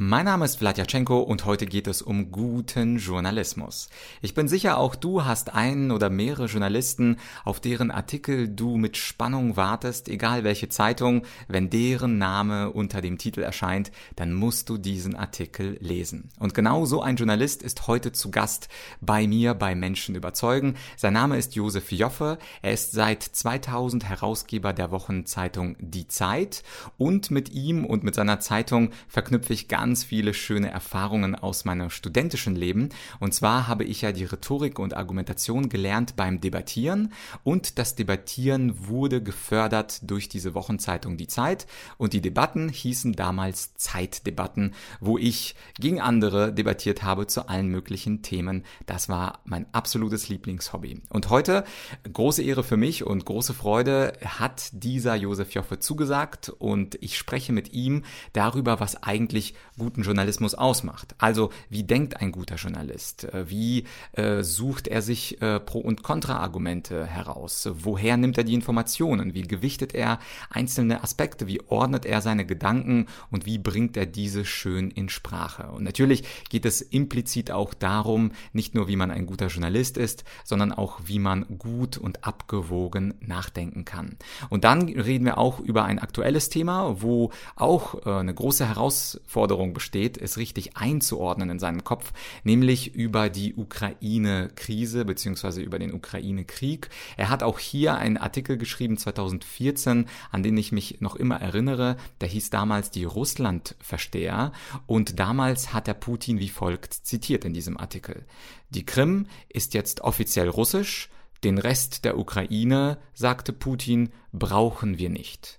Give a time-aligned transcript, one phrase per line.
[0.00, 3.88] Mein Name ist Vladyachenko und heute geht es um guten Journalismus.
[4.22, 8.96] Ich bin sicher, auch du hast einen oder mehrere Journalisten, auf deren Artikel du mit
[8.96, 14.78] Spannung wartest, egal welche Zeitung, wenn deren Name unter dem Titel erscheint, dann musst du
[14.78, 16.28] diesen Artikel lesen.
[16.38, 18.68] Und genau so ein Journalist ist heute zu Gast
[19.00, 20.76] bei mir bei Menschen überzeugen.
[20.96, 22.38] Sein Name ist Josef Joffe.
[22.62, 26.62] Er ist seit 2000 Herausgeber der Wochenzeitung Die Zeit
[26.98, 31.64] und mit ihm und mit seiner Zeitung verknüpfe ich ganz ganz viele schöne Erfahrungen aus
[31.64, 32.90] meinem studentischen Leben.
[33.20, 38.86] Und zwar habe ich ja die Rhetorik und Argumentation gelernt beim Debattieren und das Debattieren
[38.86, 41.66] wurde gefördert durch diese Wochenzeitung Die Zeit
[41.96, 48.20] und die Debatten hießen damals Zeitdebatten, wo ich gegen andere debattiert habe zu allen möglichen
[48.20, 48.64] Themen.
[48.84, 51.00] Das war mein absolutes Lieblingshobby.
[51.08, 51.64] Und heute,
[52.12, 57.54] große Ehre für mich und große Freude, hat dieser Josef Joffe zugesagt und ich spreche
[57.54, 61.14] mit ihm darüber, was eigentlich guten Journalismus ausmacht.
[61.18, 63.24] Also wie denkt ein guter Journalist?
[63.24, 67.68] Äh, wie äh, sucht er sich äh, Pro- und Kontraargumente heraus?
[67.72, 69.34] Woher nimmt er die Informationen?
[69.34, 70.18] Wie gewichtet er
[70.50, 71.46] einzelne Aspekte?
[71.46, 75.70] Wie ordnet er seine Gedanken und wie bringt er diese schön in Sprache?
[75.70, 80.24] Und natürlich geht es implizit auch darum, nicht nur wie man ein guter Journalist ist,
[80.44, 84.16] sondern auch wie man gut und abgewogen nachdenken kann.
[84.50, 89.67] Und dann reden wir auch über ein aktuelles Thema, wo auch äh, eine große Herausforderung
[89.68, 92.12] Herausforderung besteht, es richtig einzuordnen in seinem Kopf,
[92.44, 96.88] nämlich über die Ukraine-Krise beziehungsweise über den Ukraine-Krieg.
[97.16, 101.96] Er hat auch hier einen Artikel geschrieben 2014, an den ich mich noch immer erinnere.
[102.20, 104.52] Der hieß damals die Russland-Versteher
[104.86, 108.24] und damals hat er Putin wie folgt zitiert in diesem Artikel.
[108.70, 111.08] Die Krim ist jetzt offiziell russisch,
[111.44, 115.57] den Rest der Ukraine, sagte Putin, brauchen wir nicht.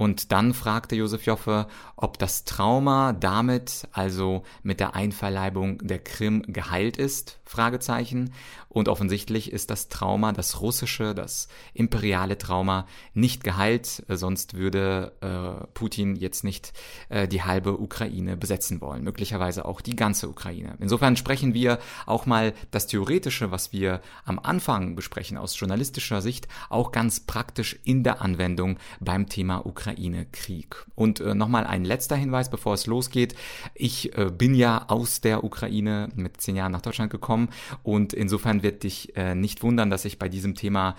[0.00, 6.42] Und dann fragte Josef Joffe, ob das Trauma damit, also mit der Einverleibung der Krim,
[6.46, 7.38] geheilt ist.
[7.44, 8.32] Fragezeichen.
[8.68, 15.66] Und offensichtlich ist das Trauma, das russische, das imperiale Trauma nicht geheilt, sonst würde äh,
[15.74, 16.72] Putin jetzt nicht
[17.08, 20.76] äh, die halbe Ukraine besetzen wollen, möglicherweise auch die ganze Ukraine.
[20.78, 26.46] Insofern sprechen wir auch mal das Theoretische, was wir am Anfang besprechen aus journalistischer Sicht,
[26.68, 30.86] auch ganz praktisch in der Anwendung beim Thema Ukraine-Krieg.
[30.94, 33.34] Und äh, nochmal ein letzter Hinweis, bevor es losgeht.
[33.74, 37.48] Ich äh, bin ja aus der Ukraine mit zehn Jahren nach Deutschland gekommen.
[37.82, 40.96] Und insofern wird dich äh, nicht wundern, dass ich bei diesem Thema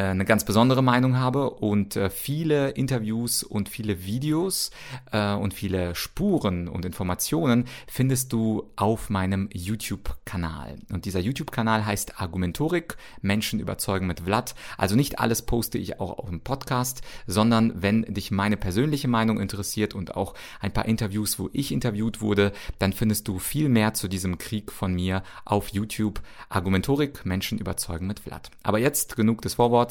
[0.00, 4.70] eine ganz besondere Meinung habe und äh, viele Interviews und viele Videos
[5.12, 10.76] äh, und viele Spuren und Informationen findest du auf meinem YouTube-Kanal.
[10.92, 14.54] Und dieser YouTube-Kanal heißt Argumentorik, Menschen überzeugen mit Vlad.
[14.76, 19.40] Also nicht alles poste ich auch auf dem Podcast, sondern wenn dich meine persönliche Meinung
[19.40, 23.94] interessiert und auch ein paar Interviews, wo ich interviewt wurde, dann findest du viel mehr
[23.94, 28.50] zu diesem Krieg von mir auf YouTube Argumentorik Menschen überzeugen mit Vlad.
[28.62, 29.83] Aber jetzt genug des Vorworts.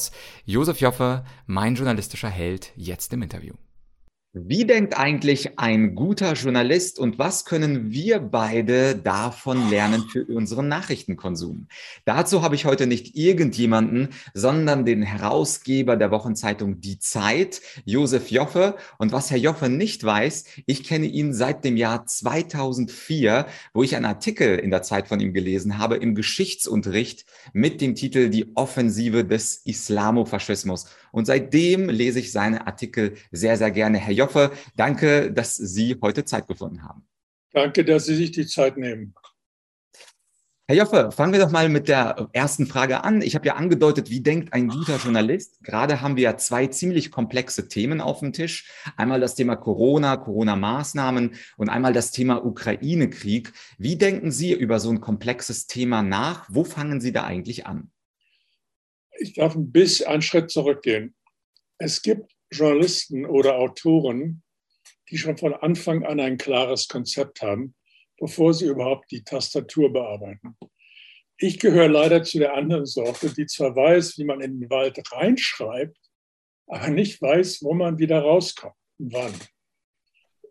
[0.45, 3.53] Josef Joffe, mein journalistischer Held, jetzt im Interview.
[4.35, 10.67] Wie denkt eigentlich ein guter Journalist und was können wir beide davon lernen für unseren
[10.67, 11.67] Nachrichtenkonsum?
[12.05, 18.75] Dazu habe ich heute nicht irgendjemanden, sondern den Herausgeber der Wochenzeitung Die Zeit, Josef Joffe.
[18.97, 23.95] Und was Herr Joffe nicht weiß, ich kenne ihn seit dem Jahr 2004, wo ich
[23.95, 28.55] einen Artikel in der Zeit von ihm gelesen habe im Geschichtsunterricht mit dem Titel Die
[28.55, 30.87] Offensive des Islamofaschismus.
[31.11, 33.99] Und seitdem lese ich seine Artikel sehr, sehr gerne.
[33.99, 34.22] Herr Joffe,
[34.75, 37.07] danke, dass Sie heute Zeit gefunden haben.
[37.51, 39.13] Danke, dass Sie sich die Zeit nehmen.
[40.65, 43.21] Herr Joffe, fangen wir doch mal mit der ersten Frage an.
[43.21, 45.61] Ich habe ja angedeutet, wie denkt ein guter Journalist?
[45.61, 48.71] Gerade haben wir ja zwei ziemlich komplexe Themen auf dem Tisch.
[48.95, 53.51] Einmal das Thema Corona, Corona-Maßnahmen und einmal das Thema Ukraine-Krieg.
[53.77, 56.47] Wie denken Sie über so ein komplexes Thema nach?
[56.49, 57.91] Wo fangen Sie da eigentlich an?
[59.23, 61.15] ich darf ein bisschen einen Schritt zurückgehen.
[61.77, 64.43] Es gibt Journalisten oder Autoren,
[65.09, 67.75] die schon von Anfang an ein klares Konzept haben,
[68.17, 70.57] bevor sie überhaupt die Tastatur bearbeiten.
[71.37, 75.01] Ich gehöre leider zu der anderen Sorte, die zwar weiß, wie man in den Wald
[75.11, 75.97] reinschreibt,
[76.67, 79.33] aber nicht weiß, wo man wieder rauskommt und wann.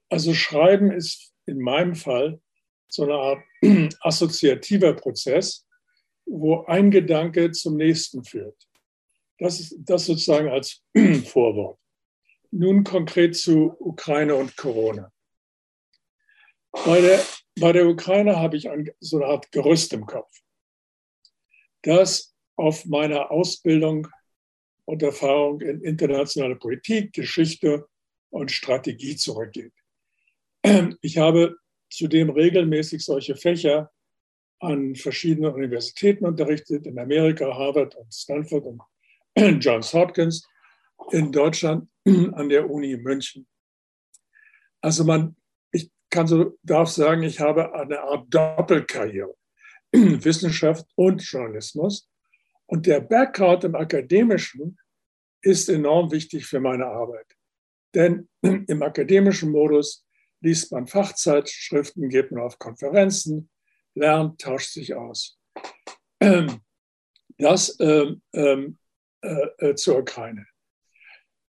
[0.09, 2.41] Also Schreiben ist in meinem Fall
[2.89, 3.43] so eine Art
[4.01, 5.67] assoziativer Prozess,
[6.27, 8.57] wo ein Gedanke zum nächsten führt.
[9.39, 10.83] Das ist das sozusagen als
[11.25, 11.79] Vorwort.
[12.53, 15.11] Nun konkret zu Ukraine und Corona.
[16.71, 17.23] Bei der,
[17.59, 20.31] bei der Ukraine habe ich ein, so eine Art Gerüst im Kopf,
[21.83, 24.07] das auf meiner Ausbildung
[24.85, 27.89] und Erfahrung in internationale Politik, Geschichte
[28.31, 29.73] und Strategie zurückgeht.
[31.01, 31.57] Ich habe
[31.91, 33.91] zudem regelmäßig solche Fächer
[34.61, 38.83] an verschiedenen Universitäten unterrichtet, in Amerika, Harvard und Stanford und
[39.65, 40.47] Johns Hopkins,
[41.11, 43.47] in Deutschland an der Uni München.
[44.81, 45.37] Also man,
[45.71, 49.35] ich kann so, darf sagen, ich habe eine Art Doppelkarriere,
[49.93, 52.09] Wissenschaft und Journalismus.
[52.67, 54.79] Und der Background im Akademischen
[55.43, 57.27] ist enorm wichtig für meine Arbeit.
[57.95, 60.07] Denn im akademischen Modus
[60.41, 63.51] liest man Fachzeitschriften, geht man auf Konferenzen,
[63.95, 65.39] lernt, tauscht sich aus.
[67.39, 68.79] Das ähm,
[69.23, 70.47] äh, äh, zur Ukraine.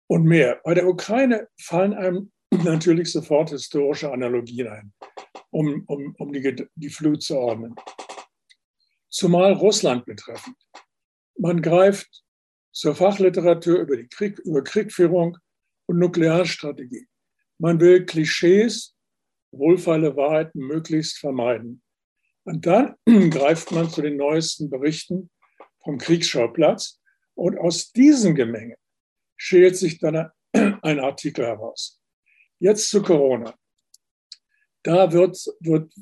[0.08, 0.60] Und mehr.
[0.64, 4.92] Bei der Ukraine fallen einem natürlich sofort historische Analogien ein,
[5.50, 7.74] um, um, um die, die Flut zu ordnen.
[9.08, 10.56] Zumal Russland betreffend.
[11.38, 12.22] Man greift
[12.72, 15.38] zur Fachliteratur über, die Krieg, über Kriegführung
[15.86, 17.06] und Nuklearstrategie.
[17.58, 18.94] Man will Klischees,
[19.50, 21.82] wohlfeile Wahrheiten möglichst vermeiden.
[22.44, 22.94] Und dann
[23.30, 25.30] greift man zu den neuesten Berichten
[25.82, 27.00] vom Kriegsschauplatz
[27.34, 28.76] und aus diesem Gemenge
[29.36, 32.00] schält sich dann ein Artikel heraus.
[32.58, 33.54] Jetzt zu Corona.
[34.82, 35.92] Da wird, wird,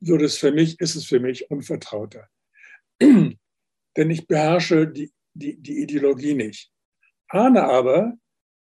[0.00, 2.28] wird es für mich, ist es für mich unvertrauter.
[3.00, 6.72] Denn ich beherrsche die, die, die Ideologie nicht.
[7.28, 8.16] Ahne aber,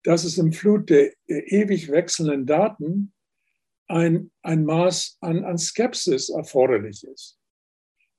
[0.04, 3.14] dass es im Flut der, ewig wechselnden Daten
[3.88, 7.40] ein, ein Maß an, an Skepsis erforderlich ist.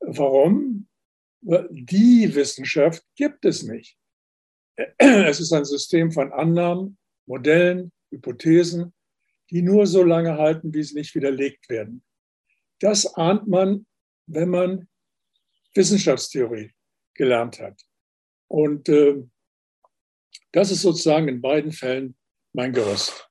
[0.01, 0.89] Warum?
[1.41, 3.99] Die Wissenschaft gibt es nicht.
[4.99, 8.93] Es ist ein System von Annahmen, Modellen, Hypothesen,
[9.51, 12.03] die nur so lange halten, wie sie nicht widerlegt werden.
[12.81, 13.87] Das ahnt man,
[14.27, 14.89] wenn man
[15.75, 16.73] Wissenschaftstheorie
[17.15, 17.81] gelernt hat.
[18.49, 19.23] Und äh,
[20.53, 22.17] das ist sozusagen in beiden Fällen
[22.53, 23.29] mein Gerüst.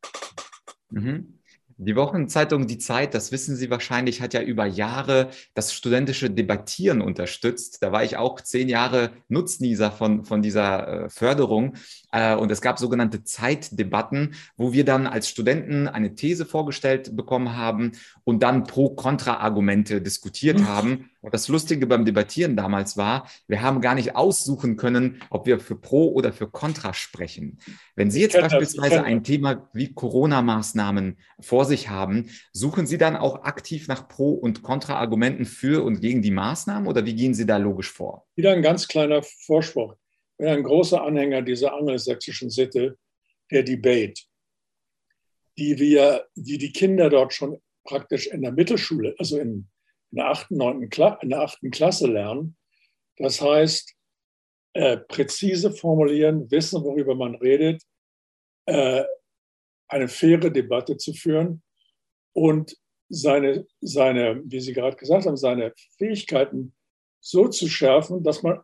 [0.89, 1.39] Mhm.
[1.77, 7.01] Die Wochenzeitung Die Zeit, das wissen Sie wahrscheinlich, hat ja über Jahre das studentische Debattieren
[7.01, 7.81] unterstützt.
[7.81, 11.75] Da war ich auch zehn Jahre Nutznießer von, von dieser äh, Förderung.
[12.13, 17.57] Äh, und es gab sogenannte Zeitdebatten, wo wir dann als Studenten eine These vorgestellt bekommen
[17.57, 17.93] haben
[18.23, 21.09] und dann Pro-Kontra-Argumente diskutiert haben.
[21.21, 25.59] Und das Lustige beim Debattieren damals war, wir haben gar nicht aussuchen können, ob wir
[25.59, 27.57] für Pro oder für Contra sprechen.
[27.95, 33.43] Wenn Sie jetzt beispielsweise ein Thema wie Corona-Maßnahmen vor sich haben, suchen Sie dann auch
[33.43, 37.57] aktiv nach Pro- und Kontra-Argumenten für und gegen die Maßnahmen oder wie gehen Sie da
[37.57, 38.27] logisch vor?
[38.35, 39.95] Wieder ein ganz kleiner Vorspruch.
[40.43, 42.97] Bin ein großer Anhänger dieser angelsächsischen Sitte,
[43.49, 44.23] der Debate,
[45.57, 49.69] die wir, die die Kinder dort schon praktisch in der Mittelschule, also in
[50.13, 52.55] in der achten, neunten Kla in der achten Klasse lernen.
[53.17, 53.95] Das heißt,
[54.73, 57.81] äh, präzise formulieren, wissen, worüber man redet,
[58.67, 59.03] äh,
[59.87, 61.63] eine faire Debatte zu führen
[62.33, 62.77] und
[63.09, 66.75] seine, seine, wie Sie gerade gesagt haben, seine Fähigkeiten
[67.19, 68.59] so zu schärfen, dass man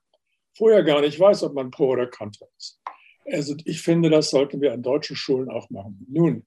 [0.60, 2.82] vorher gar nicht weiß, ob man pro oder contra ist.
[3.32, 6.06] Also ich finde, das sollten wir an deutschen Schulen auch machen.
[6.10, 6.46] Nun,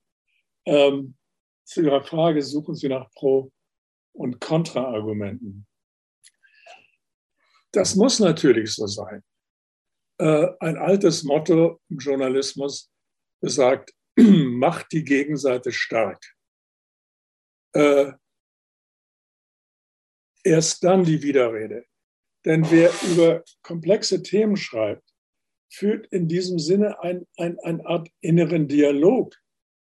[0.65, 1.15] ähm,
[1.65, 3.51] zu Ihrer Frage, suchen Sie nach Pro
[4.13, 5.65] und Kontraargumenten.
[7.71, 9.23] Das muss natürlich so sein.
[10.19, 12.91] Äh, ein altes Motto im Journalismus
[13.41, 16.23] besagt, macht die Gegenseite stark.
[17.73, 18.11] Äh,
[20.43, 21.85] erst dann die Widerrede.
[22.45, 25.07] Denn wer über komplexe Themen schreibt,
[25.71, 29.35] führt in diesem Sinne ein, ein, eine Art inneren Dialog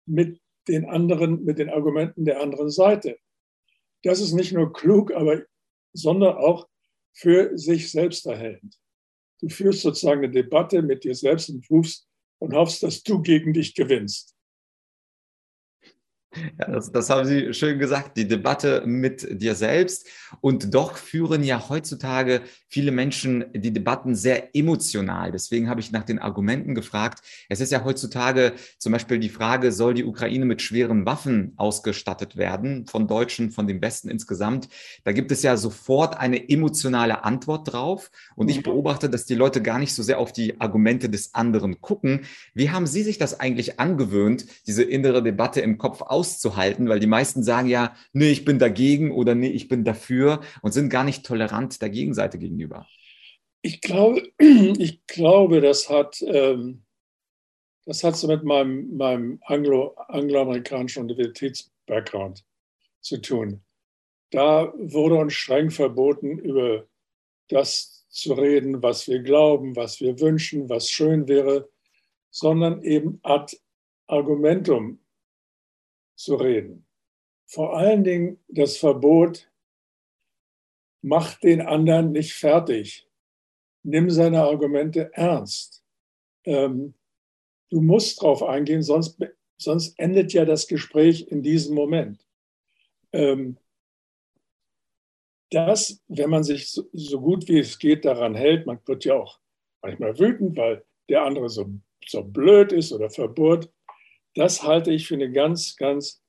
[0.05, 3.17] mit den anderen, mit den Argumenten der anderen Seite
[4.05, 5.43] das ist nicht nur klug, aber,
[5.93, 6.67] sondern auch
[7.11, 8.79] für sich selbst erhellend.
[9.41, 12.07] Du führst sozusagen eine Debatte mit dir selbst und rufst
[12.39, 14.34] und hoffst, dass du gegen dich gewinnst.
[16.59, 20.07] Ja, das, das haben Sie schön gesagt, die Debatte mit dir selbst.
[20.41, 25.31] Und doch führen ja heutzutage viele Menschen die Debatten sehr emotional.
[25.31, 27.21] Deswegen habe ich nach den Argumenten gefragt.
[27.49, 32.35] Es ist ja heutzutage zum Beispiel die Frage, soll die Ukraine mit schweren Waffen ausgestattet
[32.37, 34.69] werden, von Deutschen, von den Besten insgesamt?
[35.03, 38.11] Da gibt es ja sofort eine emotionale Antwort drauf.
[38.35, 38.63] Und ich mhm.
[38.63, 42.21] beobachte, dass die Leute gar nicht so sehr auf die Argumente des anderen gucken.
[42.53, 46.24] Wie haben Sie sich das eigentlich angewöhnt, diese innere Debatte im Kopf auszuprobieren?
[46.25, 50.41] Auszuhalten, weil die meisten sagen ja, nee, ich bin dagegen oder nee, ich bin dafür
[50.61, 52.87] und sind gar nicht tolerant der Gegenseite gegenüber.
[53.61, 56.83] Ich glaube, ich glaube das hat, ähm,
[57.85, 62.43] das hat so mit meinem, meinem Anglo, angloamerikanischen Universitäts-Background
[63.01, 63.61] zu tun.
[64.31, 66.87] Da wurde uns streng verboten, über
[67.49, 71.69] das zu reden, was wir glauben, was wir wünschen, was schön wäre,
[72.31, 73.55] sondern eben ad
[74.07, 74.99] argumentum
[76.15, 76.85] zu reden.
[77.45, 79.51] Vor allen Dingen das Verbot,
[81.01, 83.07] mach den anderen nicht fertig.
[83.83, 85.83] Nimm seine Argumente ernst.
[86.43, 86.95] Ähm,
[87.69, 89.19] du musst darauf eingehen, sonst,
[89.57, 92.25] sonst endet ja das Gespräch in diesem Moment.
[93.13, 93.57] Ähm,
[95.51, 99.13] das, wenn man sich so, so, gut wie es geht daran hält, man wird ja
[99.13, 99.39] auch
[99.81, 101.71] manchmal wütend, weil der andere so,
[102.07, 103.71] so blöd ist oder verbohrt,
[104.35, 106.21] das halte ich für eine ganz, ganz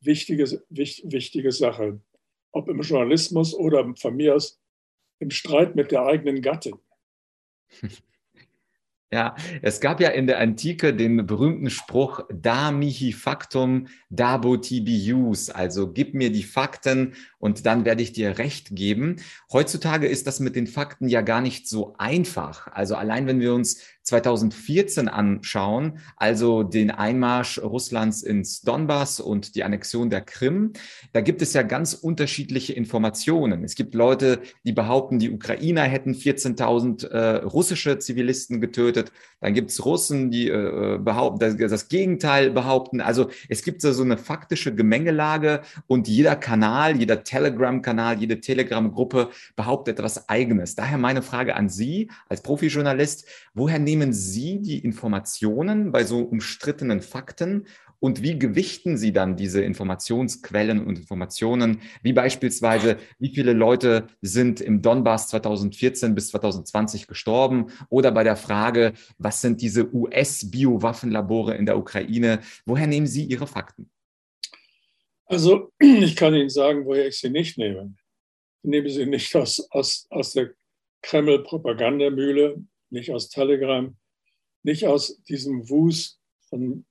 [0.00, 2.00] wichtige, wichtige Sache
[2.52, 4.60] ob im Journalismus oder von mir aus
[5.20, 6.76] im Streit mit der eigenen Gattin.
[9.10, 15.02] Ja, es gab ja in der Antike den berühmten Spruch da mihi factum, dabo tibi
[15.02, 19.16] jus, also gib mir die Fakten und dann werde ich dir recht geben.
[19.50, 22.66] Heutzutage ist das mit den Fakten ja gar nicht so einfach.
[22.66, 29.64] Also allein wenn wir uns 2014 anschauen, also den Einmarsch Russlands ins Donbass und die
[29.64, 30.72] Annexion der Krim,
[31.12, 33.64] da gibt es ja ganz unterschiedliche Informationen.
[33.64, 39.12] Es gibt Leute, die behaupten, die Ukrainer hätten 14.000 äh, russische Zivilisten getötet.
[39.40, 43.00] Dann gibt es Russen, die äh, behaupten, das, das, Gegenteil behaupten.
[43.00, 49.98] Also es gibt so eine faktische Gemengelage und jeder Kanal, jeder Telegram-Kanal, jede Telegram-Gruppe behauptet
[49.98, 50.74] etwas Eigenes.
[50.74, 56.20] Daher meine Frage an Sie als Profijournalist, woher nehmen nehmen Sie die Informationen bei so
[56.20, 57.66] umstrittenen Fakten
[57.98, 64.60] und wie gewichten Sie dann diese Informationsquellen und Informationen, wie beispielsweise, wie viele Leute sind
[64.60, 71.66] im Donbass 2014 bis 2020 gestorben oder bei der Frage, was sind diese US-Biowaffenlabore in
[71.66, 72.38] der Ukraine?
[72.66, 73.90] Woher nehmen Sie Ihre Fakten?
[75.24, 77.94] Also ich kann Ihnen sagen, woher ich sie nicht nehme.
[78.62, 80.50] Ich nehme sie nicht aus, aus, aus der
[81.02, 83.96] Kreml-Propagandamühle, nicht aus Telegram,
[84.62, 86.86] nicht aus diesem Wust von,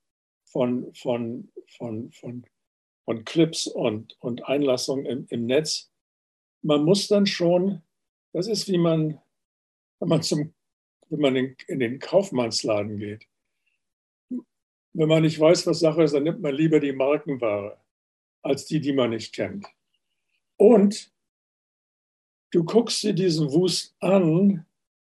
[0.45, 2.45] von, von, von, von,
[3.05, 5.91] von Clips und, und Einlassungen im, im Netz.
[6.61, 7.81] Man muss dann schon,
[8.33, 9.21] das ist wie man,
[9.99, 10.53] wenn man, zum,
[11.09, 13.27] wenn man in, in den Kaufmannsladen geht.
[14.93, 17.79] Wenn man nicht weiß, was Sache ist, dann nimmt man lieber die Markenware
[18.41, 19.67] als die, die man nicht kennt.
[20.55, 21.13] Und
[22.51, 24.65] du guckst dir diesen Wust an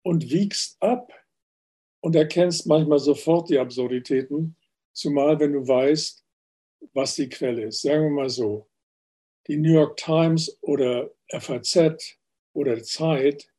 [0.08, 1.12] und wiegst ab
[2.00, 4.56] und erkennst manchmal sofort die Absurditäten,
[4.94, 6.26] zumal wenn du weißt,
[6.94, 7.82] was die Quelle ist.
[7.82, 8.70] Sagen wir mal so,
[9.48, 12.18] die New York Times oder FAZ
[12.54, 13.52] oder Zeit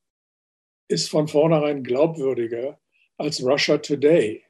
[0.88, 2.80] ist von vornherein glaubwürdiger
[3.18, 4.42] als Russia Today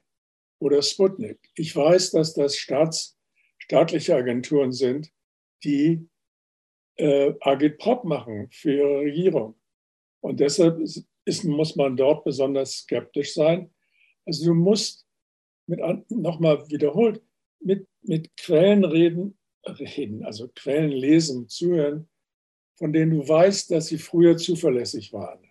[0.61, 1.51] oder Sputnik.
[1.57, 3.19] Ich weiß, dass das Staats,
[3.59, 5.11] staatliche Agenturen sind,
[5.65, 6.09] die
[6.95, 9.57] äh, Agitprop machen für ihre Regierung.
[10.21, 10.81] Und deshalb
[11.29, 13.71] ist, muss man dort besonders skeptisch sein.
[14.27, 15.07] Also du musst
[15.67, 15.81] mit
[16.11, 17.23] nochmal wiederholt
[17.61, 22.09] mit, mit Quellen reden, reden, also Quellen lesen, zuhören,
[22.77, 25.45] von denen du weißt, dass sie früher zuverlässig waren.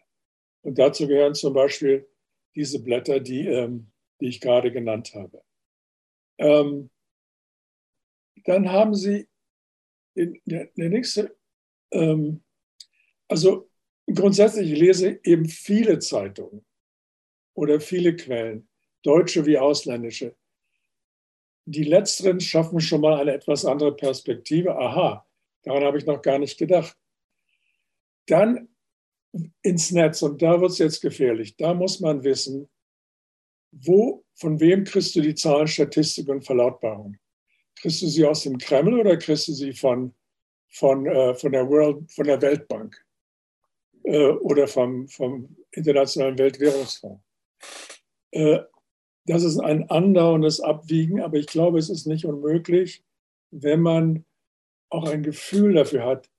[0.62, 2.08] Und dazu gehören zum Beispiel
[2.56, 5.44] diese Blätter, die, ähm, die ich gerade genannt habe.
[6.40, 6.90] Ähm,
[8.46, 9.28] dann haben sie
[10.16, 11.36] in, der, der nächste,
[11.92, 12.44] ähm,
[13.28, 13.67] also
[14.14, 16.66] grundsätzlich ich lese eben viele Zeitungen
[17.54, 18.68] oder viele Quellen,
[19.04, 20.36] deutsche wie ausländische.
[21.66, 24.78] Die letzteren schaffen schon mal eine etwas andere Perspektive.
[24.78, 25.28] Aha,
[25.64, 26.98] daran habe ich noch gar nicht gedacht.
[28.28, 28.70] Dann
[29.62, 31.56] ins Netz, und da wird es jetzt gefährlich.
[31.58, 32.70] Da muss man wissen,
[33.72, 37.18] wo, von wem kriegst du die Zahlen, Statistik und Verlautbarung?
[37.76, 40.14] Kriegst du sie aus dem Kreml oder kriegst du sie von,
[40.70, 43.07] von, äh, von, der, World, von der Weltbank?
[44.08, 47.22] Äh, oder vom, vom Internationalen Weltwährungsfonds.
[48.32, 48.60] Äh,
[49.26, 53.04] das ist ein andauerndes Abwiegen, aber ich glaube, es ist nicht unmöglich,
[53.52, 54.26] wenn man
[54.90, 56.30] auch ein Gefühl dafür hat,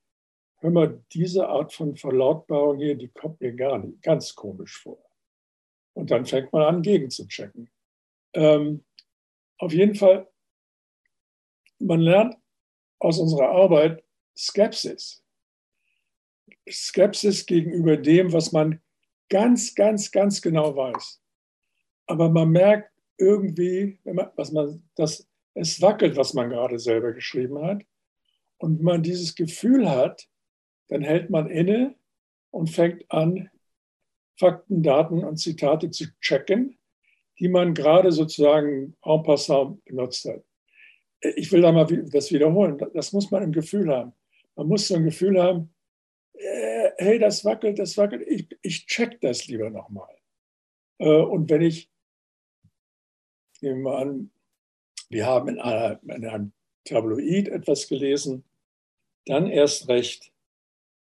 [0.60, 5.04] hör mal, diese Art von Verlautbarung hier, die kommt mir gar nicht ganz komisch vor.
[5.92, 7.70] Und dann fängt man an, gegenzuchecken.
[8.32, 8.84] Ähm,
[9.58, 10.26] auf jeden Fall,
[11.78, 12.37] man lernt
[12.98, 14.02] aus unserer Arbeit
[14.37, 15.22] Skepsis.
[16.70, 18.80] Skepsis gegenüber dem, was man
[19.28, 21.20] ganz, ganz, ganz genau weiß.
[22.06, 23.98] Aber man merkt irgendwie,
[24.37, 27.82] was man, dass es wackelt, was man gerade selber geschrieben hat.
[28.58, 30.28] Und wenn man dieses Gefühl hat,
[30.88, 31.94] dann hält man inne
[32.50, 33.50] und fängt an,
[34.38, 36.78] Fakten, Daten und Zitate zu checken,
[37.40, 40.44] die man gerade sozusagen en passant benutzt hat.
[41.20, 42.78] Ich will da mal das wiederholen.
[42.94, 44.12] Das muss man im Gefühl haben.
[44.54, 45.75] Man muss so ein Gefühl haben,
[46.98, 50.14] hey, das wackelt, das wackelt, ich, ich check das lieber nochmal.
[50.98, 51.90] Äh, und wenn ich,
[53.60, 54.30] nehmen wir an,
[55.08, 56.52] wir haben in, einer, in einem
[56.84, 58.44] Tabloid etwas gelesen,
[59.26, 60.32] dann erst recht.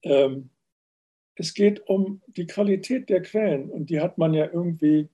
[0.03, 0.51] Ähm,
[1.35, 5.09] es geht um die Qualität der Quellen und die hat man ja irgendwie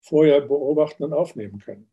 [0.00, 1.90] vorher beobachten und aufnehmen können.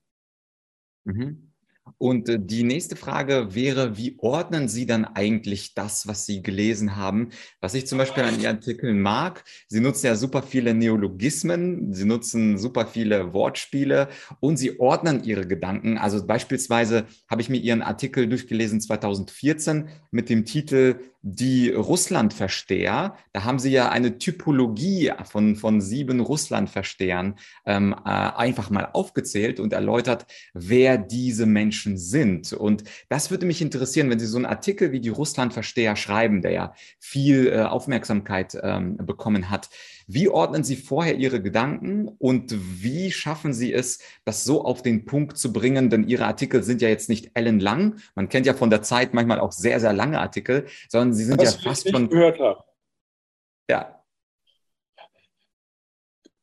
[1.06, 1.53] Mhm.
[1.98, 6.96] Und äh, die nächste Frage wäre, wie ordnen Sie dann eigentlich das, was Sie gelesen
[6.96, 7.30] haben?
[7.60, 12.06] Was ich zum Beispiel an Ihren Artikeln mag, Sie nutzen ja super viele Neologismen, Sie
[12.06, 14.10] nutzen super viele Wortspiele
[14.40, 15.98] und Sie ordnen Ihre Gedanken.
[15.98, 23.44] Also beispielsweise habe ich mir Ihren Artikel durchgelesen 2014 mit dem Titel die Russlandversteher, da
[23.46, 29.72] haben Sie ja eine Typologie von, von sieben Russlandverstehern ähm, äh, einfach mal aufgezählt und
[29.72, 32.52] erläutert, wer diese Menschen sind.
[32.52, 36.52] Und das würde mich interessieren, wenn Sie so einen Artikel wie die Russlandversteher schreiben, der
[36.52, 39.70] ja viel äh, Aufmerksamkeit ähm, bekommen hat.
[40.08, 45.06] Wie ordnen Sie vorher Ihre Gedanken und wie schaffen Sie es, das so auf den
[45.06, 45.90] Punkt zu bringen?
[45.90, 47.98] Denn Ihre Artikel sind ja jetzt nicht ellenlang.
[48.16, 51.40] Man kennt ja von der Zeit manchmal auch sehr, sehr lange Artikel, sondern sie sind
[51.40, 52.10] Was ja fast schon.
[52.10, 52.64] gehört habe.
[53.70, 54.04] Ja.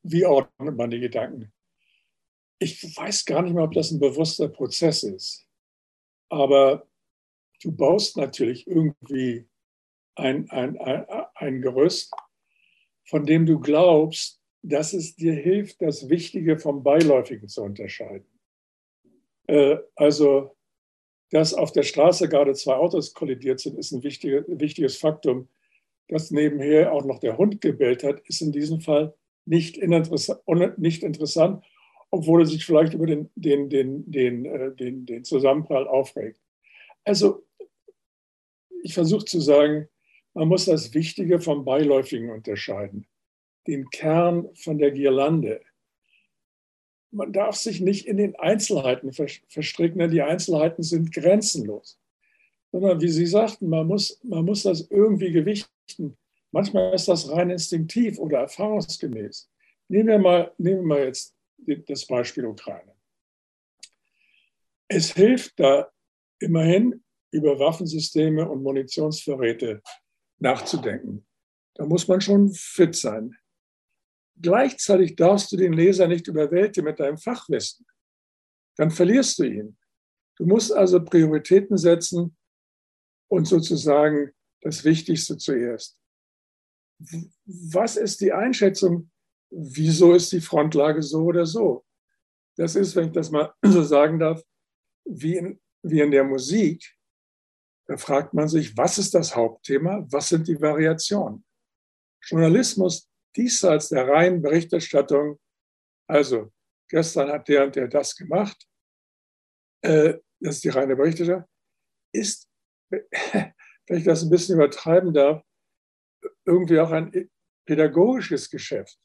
[0.03, 1.53] Wie ordnet man die Gedanken?
[2.59, 5.47] Ich weiß gar nicht mehr, ob das ein bewusster Prozess ist.
[6.31, 6.87] Aber
[7.63, 9.49] du baust natürlich irgendwie
[10.15, 12.15] ein, ein, ein, ein Gerüst
[13.11, 18.29] von dem du glaubst, dass es dir hilft, das Wichtige vom Beiläufigen zu unterscheiden.
[19.49, 20.57] Äh, also,
[21.31, 25.49] dass auf der Straße gerade zwei Autos kollidiert sind, ist ein wichtige, wichtiges Faktum.
[26.07, 29.13] Dass nebenher auch noch der Hund gebellt hat, ist in diesem Fall
[29.45, 31.65] nicht, nicht interessant,
[32.11, 36.39] obwohl er sich vielleicht über den, den, den, den, äh, den, den Zusammenprall aufregt.
[37.05, 37.45] Also,
[38.85, 39.89] ich versuche zu sagen,
[40.35, 43.07] man muss das Wichtige vom Beiläufigen unterscheiden,
[43.67, 45.61] den Kern von der Girlande.
[47.11, 51.99] Man darf sich nicht in den Einzelheiten verstricken, denn die Einzelheiten sind grenzenlos.
[52.71, 56.17] Sondern wie Sie sagten, man muss, man muss das irgendwie gewichten.
[56.53, 59.51] Manchmal ist das rein instinktiv oder erfahrungsgemäß.
[59.89, 61.35] Nehmen wir mal, nehmen wir mal jetzt
[61.89, 62.95] das Beispiel Ukraine.
[64.87, 65.91] Es hilft da
[66.39, 69.83] immerhin über Waffensysteme und Munitionsvorräte
[70.41, 71.27] nachzudenken.
[71.75, 73.37] Da muss man schon fit sein.
[74.41, 77.87] Gleichzeitig darfst du den Leser nicht überwältigen mit deinem Fachwissen.
[78.77, 79.79] Dann verlierst du ihn.
[80.37, 82.37] Du musst also Prioritäten setzen
[83.29, 85.99] und sozusagen das Wichtigste zuerst.
[87.45, 89.11] Was ist die Einschätzung?
[89.51, 91.85] Wieso ist die Frontlage so oder so?
[92.57, 94.43] Das ist, wenn ich das mal so sagen darf,
[95.05, 96.97] wie in, wie in der Musik.
[97.91, 100.07] Da fragt man sich, was ist das Hauptthema?
[100.11, 101.45] Was sind die Variationen?
[102.23, 105.41] Journalismus diesseits der reinen Berichterstattung,
[106.09, 106.53] also
[106.89, 108.65] gestern hat der und der das gemacht,
[109.83, 111.49] äh, das ist die reine Berichterstattung,
[112.15, 112.49] ist,
[112.93, 115.43] wenn ich das ein bisschen übertreiben darf,
[116.47, 117.29] irgendwie auch ein
[117.67, 119.01] pädagogisches Geschäft.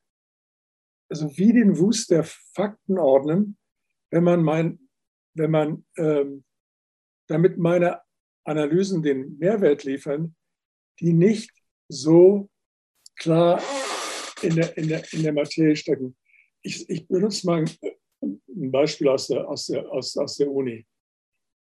[1.10, 3.58] Also wie den Wust der Fakten ordnen,
[4.12, 4.90] wenn man mein,
[5.36, 6.46] wenn man ähm,
[7.28, 8.05] damit meine
[8.46, 10.36] Analysen den Mehrwert liefern,
[11.00, 11.52] die nicht
[11.88, 12.50] so
[13.18, 13.62] klar
[14.42, 16.16] in der, in der, in der Materie stecken.
[16.62, 17.70] Ich, ich benutze mal ein,
[18.72, 20.86] Beispiel aus der, aus, der, aus, aus der Uni.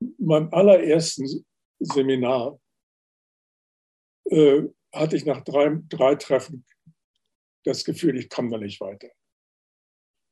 [0.01, 1.45] In meinem allerersten
[1.79, 2.59] Seminar
[4.25, 4.62] äh,
[4.93, 6.64] hatte ich nach drei, drei Treffen
[7.64, 9.09] das Gefühl, ich komme da nicht weiter.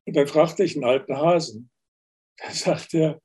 [0.07, 1.71] Und dann fragte ich einen alten Hasen.
[2.39, 3.21] Da sagt er,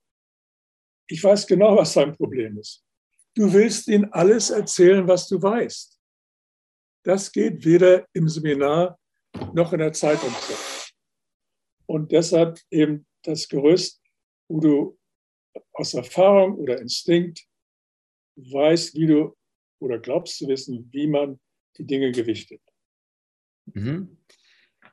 [1.08, 2.86] ich weiß genau, was sein Problem ist.
[3.36, 5.98] Du willst ihnen alles erzählen, was du weißt.
[7.04, 9.00] Das geht weder im Seminar
[9.54, 10.34] noch in der Zeitung.
[11.86, 14.02] Und deshalb eben das Gerüst,
[14.48, 15.00] wo du
[15.74, 17.48] aus Erfahrung oder Instinkt
[18.36, 19.36] weißt, wie du
[19.80, 21.40] oder glaubst zu wissen, wie man
[21.78, 22.62] die Dinge gewichtet.
[23.66, 24.18] Mhm.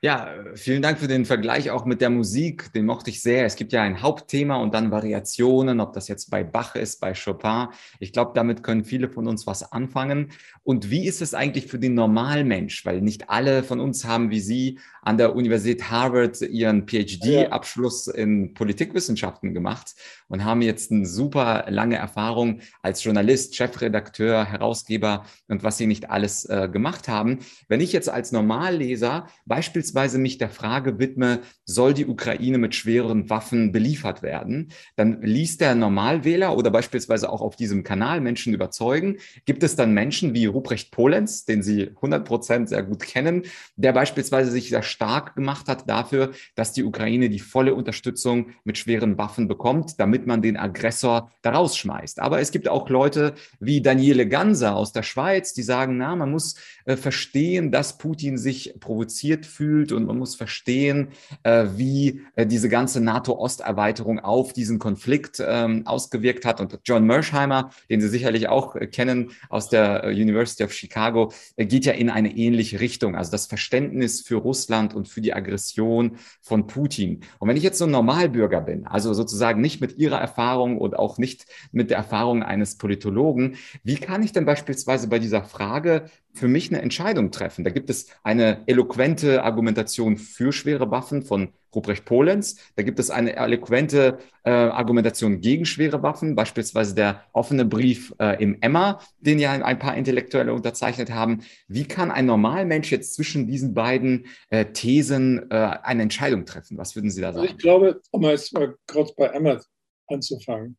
[0.01, 2.73] Ja, vielen Dank für den Vergleich auch mit der Musik.
[2.73, 3.45] Den mochte ich sehr.
[3.45, 7.15] Es gibt ja ein Hauptthema und dann Variationen, ob das jetzt bei Bach ist, bei
[7.15, 7.67] Chopin.
[7.99, 10.31] Ich glaube, damit können viele von uns was anfangen.
[10.63, 12.87] Und wie ist es eigentlich für den Normalmensch?
[12.87, 18.55] Weil nicht alle von uns haben wie Sie an der Universität Harvard ihren PhD-Abschluss in
[18.55, 19.97] Politikwissenschaften gemacht
[20.29, 26.11] und haben jetzt eine super lange Erfahrung als Journalist, Chefredakteur, Herausgeber und was Sie nicht
[26.11, 27.39] alles äh, gemacht haben.
[27.69, 33.31] Wenn ich jetzt als Normalleser beispielsweise mich der Frage widme, soll die Ukraine mit schwereren
[33.31, 39.19] Waffen beliefert werden, dann liest der Normalwähler oder beispielsweise auch auf diesem Kanal Menschen überzeugen,
[39.45, 43.43] gibt es dann Menschen wie Ruprecht Polenz, den Sie 100 Prozent sehr gut kennen,
[43.77, 48.79] der beispielsweise sich sehr stark gemacht hat dafür, dass die Ukraine die volle Unterstützung mit
[48.79, 52.21] schweren Waffen bekommt, damit man den Aggressor da rausschmeißt.
[52.21, 56.31] Aber es gibt auch Leute wie Daniele Ganser aus der Schweiz, die sagen, na, man
[56.31, 61.09] muss äh, verstehen, dass Putin sich provoziert fühlt und man muss verstehen,
[61.43, 66.61] äh, wie äh, diese ganze NATO-Osterweiterung auf diesen Konflikt ähm, ausgewirkt hat.
[66.61, 71.33] Und John Mersheimer, den Sie sicherlich auch äh, kennen aus der äh, University of Chicago,
[71.57, 73.17] äh, geht ja in eine ähnliche Richtung.
[73.17, 77.21] Also das Verständnis für Russland und für die Aggression von Putin.
[77.39, 80.99] Und wenn ich jetzt so ein Normalbürger bin, also sozusagen nicht mit Ihrer Erfahrung und
[80.99, 86.07] auch nicht mit der Erfahrung eines Politologen, wie kann ich denn beispielsweise bei dieser Frage
[86.39, 87.65] für mich eine Entscheidung treffen.
[87.65, 92.57] Da gibt es eine eloquente Argumentation für schwere Waffen von Ruprecht Polenz.
[92.77, 98.43] Da gibt es eine eloquente äh, Argumentation gegen schwere Waffen, beispielsweise der offene Brief äh,
[98.43, 101.43] im Emma, den ja ein paar Intellektuelle unterzeichnet haben.
[101.67, 106.79] Wie kann ein Normalmensch jetzt zwischen diesen beiden äh, Thesen äh, eine Entscheidung treffen?
[106.79, 107.43] Was würden Sie da sagen?
[107.43, 109.61] Also ich glaube, um jetzt mal kurz bei Emma
[110.09, 110.79] anzufangen,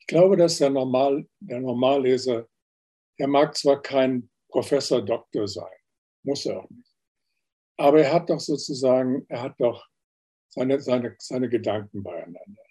[0.00, 2.48] ich glaube, dass der, Normal, der Normalleser,
[3.18, 5.76] der mag zwar kein Professor, Doktor sein.
[6.22, 6.94] Muss er auch nicht.
[7.76, 9.86] Aber er hat doch sozusagen, er hat doch
[10.48, 12.62] seine, seine, seine Gedanken beieinander.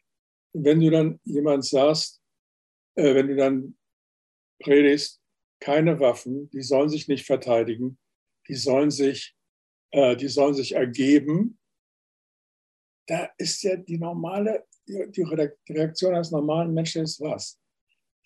[0.53, 2.21] Und wenn du dann jemand sagst,
[2.95, 3.77] äh, wenn du dann
[4.59, 5.21] predigst,
[5.59, 7.99] keine Waffen, die sollen sich nicht verteidigen,
[8.47, 9.35] die sollen sich,
[9.91, 11.59] äh, die sollen sich ergeben,
[13.07, 15.23] da ist ja die normale, die
[15.69, 17.59] Reaktion eines normalen Menschen ist was?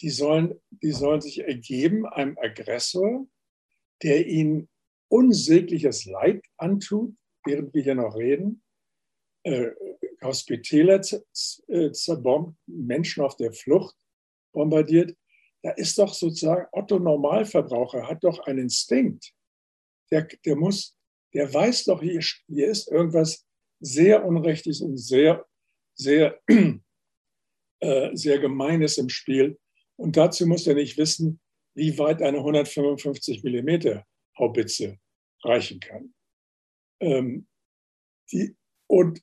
[0.01, 3.27] Die sollen, die sollen sich ergeben einem Aggressor,
[4.03, 4.69] der ihnen
[5.09, 8.63] unsägliches Leid antut, während wir hier noch reden,
[9.43, 9.71] äh,
[10.23, 11.01] Hospitäler
[11.67, 13.95] äh, zerbombt, Menschen auf der Flucht
[14.53, 15.15] bombardiert.
[15.63, 19.33] Da ist doch sozusagen Otto Normalverbraucher hat doch einen Instinkt.
[20.11, 20.95] Der, der muss,
[21.33, 23.45] der weiß doch, hier, hier ist irgendwas
[23.79, 25.45] sehr Unrechtes und sehr,
[25.95, 26.39] sehr,
[27.79, 29.59] äh, sehr Gemeines im Spiel.
[29.97, 31.39] Und dazu muss er nicht wissen,
[31.75, 34.05] wie weit eine 155 Millimeter
[34.37, 34.97] Haubitze
[35.43, 36.13] reichen kann.
[37.01, 37.47] Ähm,
[38.31, 38.55] die,
[38.87, 39.21] und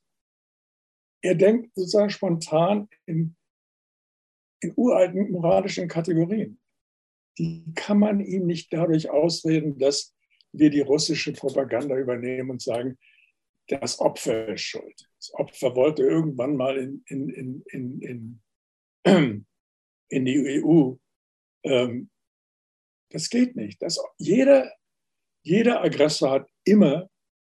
[1.22, 3.36] er denkt sozusagen spontan in,
[4.60, 6.60] in uralten moralischen Kategorien.
[7.38, 10.14] Die kann man ihm nicht dadurch ausreden, dass
[10.52, 12.98] wir die russische Propaganda übernehmen und sagen,
[13.68, 15.08] das Opfer ist schuld.
[15.18, 18.40] Das Opfer wollte irgendwann mal in, in, in, in,
[19.04, 19.46] in,
[20.08, 20.94] in die EU.
[21.64, 22.10] Ähm,
[23.10, 23.80] das geht nicht.
[23.82, 24.72] Das, jeder,
[25.42, 27.08] jeder Aggressor hat immer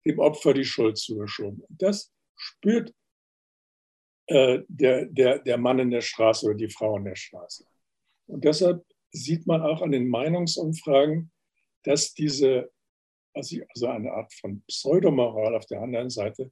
[0.04, 1.62] dem Opfer die Schuld zugeschoben.
[1.62, 2.94] Und das spürt
[4.26, 7.64] äh, der, der, der Mann in der Straße oder die Frau in der Straße.
[8.26, 11.32] Und deshalb sieht man auch an den Meinungsumfragen,
[11.84, 12.70] dass diese,
[13.34, 16.50] also eine Art von Pseudomoral auf der anderen Seite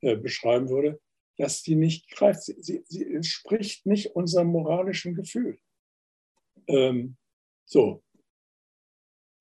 [0.00, 1.00] äh, beschreiben würde,
[1.36, 2.42] dass die nicht greift.
[2.42, 5.58] Sie, sie, sie entspricht nicht unserem moralischen Gefühl.
[6.68, 7.16] Ähm,
[7.64, 8.02] so,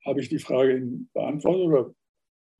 [0.06, 0.82] habe ich die Frage
[1.14, 1.96] beantwortet oder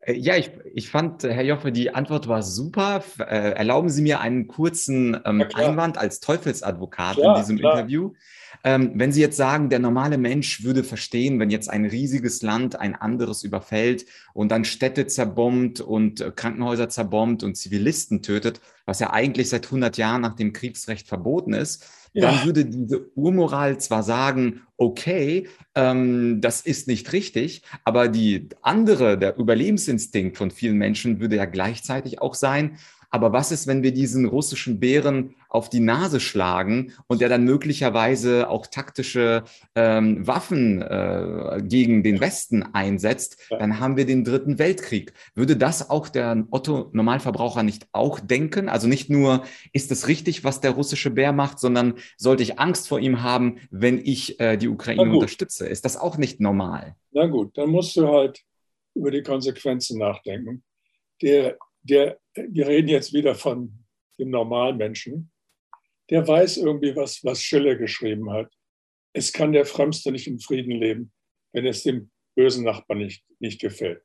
[0.08, 3.04] ja, ich, ich fand, Herr Joffe, die Antwort war super.
[3.20, 7.74] Äh, erlauben Sie mir einen kurzen ähm, Einwand als Teufelsadvokat klar, in diesem klar.
[7.74, 8.14] Interview.
[8.64, 12.80] Ähm, wenn Sie jetzt sagen, der normale Mensch würde verstehen, wenn jetzt ein riesiges Land
[12.80, 19.00] ein anderes überfällt und dann Städte zerbombt und äh, Krankenhäuser zerbombt und Zivilisten tötet, was
[19.00, 24.04] ja eigentlich seit 100 Jahren nach dem Kriegsrecht verboten ist, dann würde diese Urmoral zwar
[24.04, 31.20] sagen, okay, ähm, das ist nicht richtig, aber die andere, der Überlebensinstinkt von vielen Menschen
[31.20, 32.78] würde ja gleichzeitig auch sein,
[33.10, 37.44] aber was ist, wenn wir diesen russischen Bären auf die Nase schlagen und der dann
[37.44, 39.44] möglicherweise auch taktische
[39.76, 43.38] ähm, Waffen äh, gegen den Westen einsetzt?
[43.50, 45.14] Dann haben wir den dritten Weltkrieg.
[45.36, 48.70] Würde das auch der Otto Normalverbraucher nicht auch denken?
[48.70, 52.88] Also nicht nur, ist es richtig, was der russische Bär macht, sondern sollte ich Angst
[52.88, 55.68] vor ihm haben, wenn ich äh, die Ukraine unterstütze?
[55.68, 56.96] Ist das auch nicht normal?
[57.12, 58.42] Na gut, dann musst du halt
[58.96, 60.64] über die Konsequenzen nachdenken.
[61.22, 63.86] Der der, wir reden jetzt wieder von
[64.20, 65.32] dem normalen Menschen,
[66.12, 68.52] der weiß irgendwie, was, was Schiller geschrieben hat.
[69.14, 71.12] Es kann der Frömmste nicht in Frieden leben,
[71.54, 74.04] wenn es dem bösen Nachbarn nicht, nicht gefällt.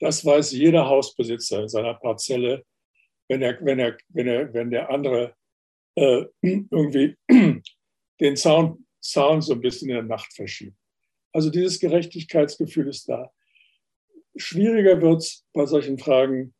[0.00, 2.64] Das weiß jeder Hausbesitzer in seiner Parzelle,
[3.28, 5.34] wenn, er, wenn, er, wenn, er, wenn der andere
[5.96, 7.16] äh, irgendwie
[8.20, 10.76] den Zaun, Zaun so ein bisschen in der Nacht verschiebt.
[11.32, 13.30] Also dieses Gerechtigkeitsgefühl ist da.
[14.36, 16.54] Schwieriger wird es bei solchen Fragen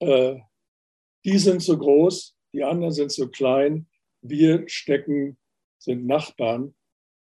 [0.00, 0.40] äh,
[1.24, 3.86] die sind so groß, die anderen sind so klein,
[4.22, 5.38] wir stecken,
[5.78, 6.74] sind Nachbarn,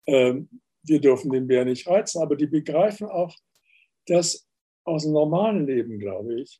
[0.07, 0.49] ähm,
[0.83, 3.35] wir dürfen den Bär nicht reizen, aber die begreifen auch,
[4.07, 4.47] dass
[4.83, 6.59] aus dem normalen Leben, glaube ich,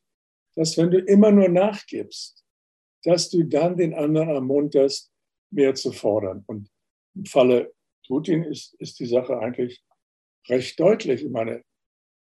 [0.54, 2.44] dass wenn du immer nur nachgibst,
[3.04, 5.10] dass du dann den anderen ermunterst,
[5.50, 6.44] mehr zu fordern.
[6.46, 6.70] Und
[7.14, 7.72] im Falle
[8.06, 9.82] Putin ist, ist die Sache eigentlich
[10.48, 11.24] recht deutlich.
[11.24, 11.62] Ich meine,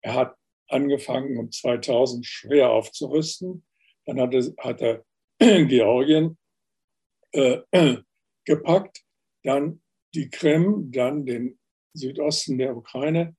[0.03, 0.37] er hat
[0.69, 3.65] angefangen, um 2000 schwer aufzurüsten.
[4.07, 5.05] Dann hat er, hat er
[5.39, 6.39] Georgien
[7.33, 7.61] äh,
[8.45, 9.05] gepackt,
[9.45, 9.83] dann
[10.14, 11.59] die Krim, dann den
[11.95, 13.37] Südosten der Ukraine.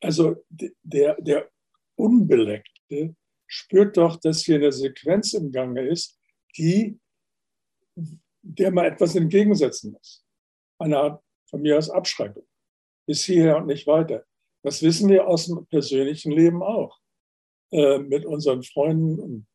[0.00, 1.50] Also der, der
[1.96, 6.18] Unbeleckte spürt doch, dass hier eine Sequenz im Gange ist,
[6.56, 6.98] die
[8.46, 10.24] der man etwas entgegensetzen muss.
[10.78, 12.46] Eine Art von mir aus Abschreckung.
[13.06, 14.24] Bis hierher und nicht weiter.
[14.62, 16.98] Das wissen wir aus dem persönlichen Leben auch.
[17.72, 19.46] Äh, mit unseren Freunden und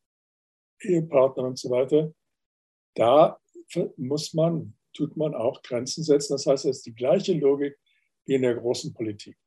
[0.81, 2.13] Ehepartnern und so weiter.
[2.95, 3.39] Da
[3.97, 6.33] muss man, tut man auch Grenzen setzen.
[6.33, 7.77] Das heißt, es ist die gleiche Logik
[8.25, 9.37] wie in der großen Politik.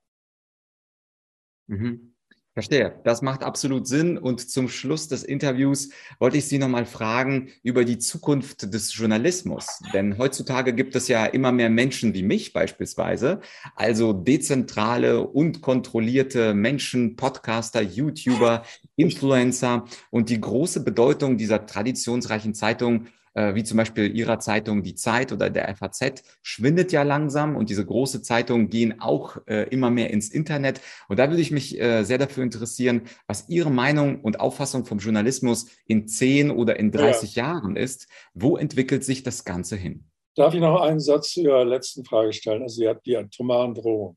[1.67, 2.15] Mhm.
[2.55, 3.01] Verstehe.
[3.03, 4.17] Das macht absolut Sinn.
[4.17, 9.67] Und zum Schluss des Interviews wollte ich Sie nochmal fragen über die Zukunft des Journalismus.
[9.93, 13.41] Denn heutzutage gibt es ja immer mehr Menschen wie mich beispielsweise,
[13.75, 18.65] also dezentrale und kontrollierte Menschen, Podcaster, YouTuber,
[18.97, 19.85] Influencer.
[20.11, 25.33] Und die große Bedeutung dieser traditionsreichen Zeitung äh, wie zum Beispiel Ihrer Zeitung Die Zeit
[25.33, 30.11] oder der FAZ, schwindet ja langsam und diese große Zeitungen gehen auch äh, immer mehr
[30.11, 30.81] ins Internet.
[31.09, 34.99] Und da würde ich mich äh, sehr dafür interessieren, was Ihre Meinung und Auffassung vom
[34.99, 37.45] Journalismus in 10 oder in 30 ja.
[37.45, 38.09] Jahren ist.
[38.33, 40.05] Wo entwickelt sich das Ganze hin?
[40.37, 42.63] Darf ich noch einen Satz zu Ihrer letzten Frage stellen?
[42.63, 44.17] Also Sie hat die atomaren Drohungen.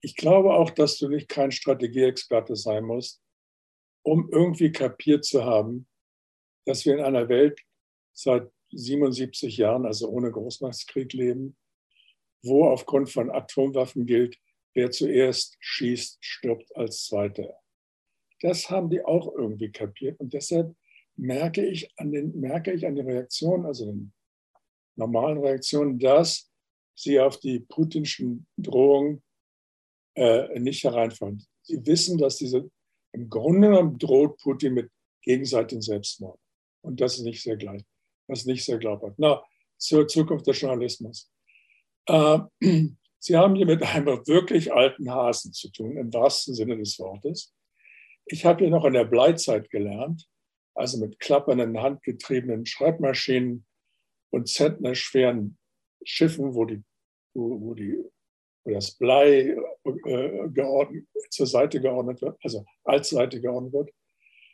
[0.00, 3.23] Ich glaube auch, dass du nicht kein Strategieexperte sein musst,
[4.04, 5.88] um irgendwie kapiert zu haben,
[6.66, 7.60] dass wir in einer Welt
[8.12, 11.56] seit 77 Jahren, also ohne Großmachtskrieg leben,
[12.42, 14.38] wo aufgrund von Atomwaffen gilt,
[14.74, 17.56] wer zuerst schießt, stirbt als Zweiter.
[18.40, 20.74] Das haben die auch irgendwie kapiert und deshalb
[21.16, 24.12] merke ich an den, merke ich an den Reaktionen, also den
[24.96, 26.50] normalen Reaktionen, dass
[26.94, 29.22] sie auf die putinschen Drohungen
[30.16, 31.44] äh, nicht hereinfallen.
[31.62, 32.70] Sie wissen, dass diese,
[33.14, 34.90] im Grunde genommen droht Putin mit
[35.22, 36.38] gegenseitigem Selbstmord.
[36.82, 37.82] Und das ist nicht sehr gleich
[38.26, 39.16] was nicht sehr glaubhaft.
[39.18, 39.42] Na,
[39.78, 41.30] zur Zukunft des Journalismus.
[42.06, 42.38] Äh,
[43.18, 47.54] Sie haben hier mit einem wirklich alten Hasen zu tun, im wahrsten Sinne des Wortes.
[48.26, 50.28] Ich habe hier noch in der Bleizeit gelernt,
[50.74, 53.64] also mit klappernden, handgetriebenen Schreibmaschinen
[54.30, 55.56] und zentnerschweren
[56.04, 56.82] Schiffen, wo, die,
[57.32, 58.04] wo, wo, die,
[58.64, 63.90] wo das Blei äh, geordnet, zur Seite geordnet wird, also als Seite geordnet wird.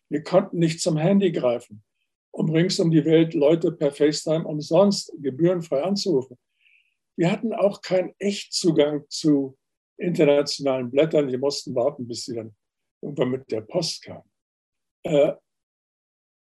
[0.09, 1.85] Wir konnten nicht zum Handy greifen
[2.33, 6.39] um rings um die Welt Leute per FaceTime umsonst gebührenfrei anzurufen.
[7.17, 9.59] Wir hatten auch keinen Echtzugang zu
[9.99, 11.29] internationalen Blättern.
[11.29, 12.55] Die mussten warten, bis sie dann
[13.03, 14.31] irgendwann mit der Post kamen.
[15.03, 15.33] Äh,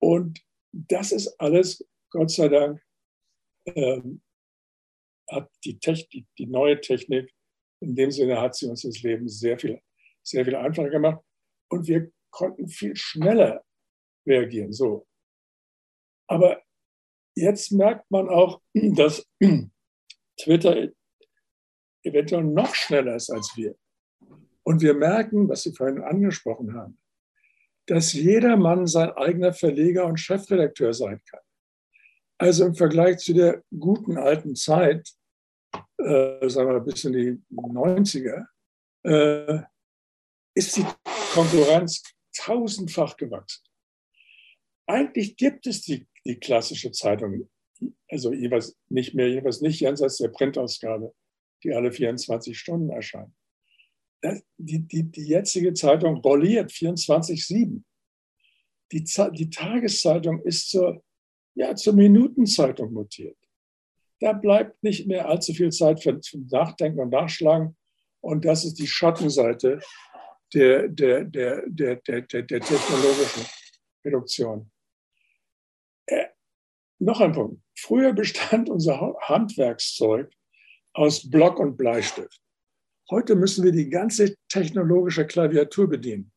[0.00, 0.40] und
[0.72, 2.82] das ist alles, Gott sei Dank,
[3.66, 4.22] ähm,
[5.28, 7.32] hat die, Technik, die neue Technik,
[7.80, 9.80] in dem Sinne hat sie uns das Leben sehr viel,
[10.22, 11.22] sehr viel einfacher gemacht.
[11.68, 13.64] Und wir konnten viel schneller
[14.26, 14.72] reagieren.
[14.72, 15.06] So,
[16.28, 16.62] aber
[17.34, 19.26] jetzt merkt man auch, dass
[20.40, 20.90] Twitter
[22.02, 23.74] eventuell noch schneller ist als wir.
[24.62, 26.98] Und wir merken, was Sie vorhin angesprochen haben,
[27.86, 31.40] dass jeder Mann sein eigener Verleger und Chefredakteur sein kann.
[32.38, 35.08] Also im Vergleich zu der guten alten Zeit,
[35.98, 38.46] äh, sagen wir bis in die 90er,
[39.04, 39.62] äh,
[40.54, 40.86] ist die
[41.34, 42.02] Konkurrenz
[42.36, 43.62] tausendfach gewachsen.
[44.86, 47.48] Eigentlich gibt es die die klassische Zeitung,
[48.10, 51.14] also jeweils nicht mehr, jeweils nicht jenseits der Printausgabe,
[51.62, 53.32] die alle 24 Stunden erscheint.
[54.20, 57.82] Das, die, die, die jetzige Zeitung rolliert 24-7.
[58.92, 61.02] Die, die Tageszeitung ist zur,
[61.54, 63.36] ja, zur Minutenzeitung mutiert.
[64.26, 67.76] Da bleibt nicht mehr allzu viel Zeit für, Nachdenken und Nachschlagen.
[68.20, 69.78] Und das ist die Schattenseite
[70.52, 73.46] der, der, der, der, der, der, der technologischen
[74.04, 74.72] Reduktion.
[76.06, 76.26] Äh,
[76.98, 77.62] noch ein Punkt.
[77.78, 80.32] Früher bestand unser Handwerkszeug
[80.92, 82.40] aus Block und Bleistift.
[83.08, 86.32] Heute müssen wir die ganze technologische Klaviatur bedienen.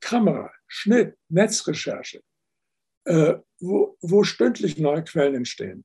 [0.00, 2.20] Kamera, Schnitt, Netzrecherche,
[3.06, 5.82] äh, wo, wo stündlich neue Quellen entstehen.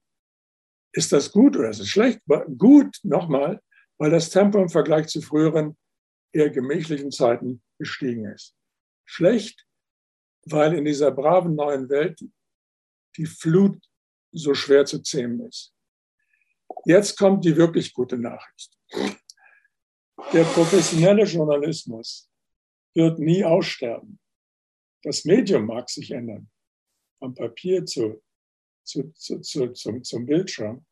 [0.94, 2.20] Ist das gut oder ist es schlecht?
[2.58, 3.62] Gut, nochmal,
[3.98, 5.78] weil das Tempo im Vergleich zu früheren,
[6.34, 8.56] eher gemächlichen Zeiten gestiegen ist.
[9.06, 9.66] Schlecht,
[10.46, 12.20] weil in dieser braven neuen Welt
[13.18, 13.82] die Flut
[14.32, 15.74] so schwer zu zähmen ist.
[16.86, 18.78] Jetzt kommt die wirklich gute Nachricht.
[20.34, 22.30] Der professionelle Journalismus
[22.94, 24.20] wird nie aussterben.
[25.04, 26.50] Das Medium mag sich ändern,
[27.20, 28.22] vom Papier zu,
[28.84, 30.86] zu, zu, zu zum, zum Bildschirm.